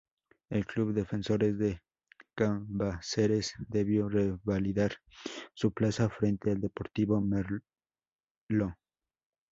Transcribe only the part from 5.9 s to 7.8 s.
frente al Deportivo Merlo.